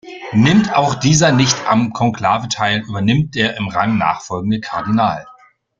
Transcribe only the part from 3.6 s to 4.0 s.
Rang